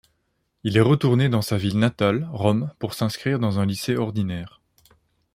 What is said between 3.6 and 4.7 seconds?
lycée ordinaire.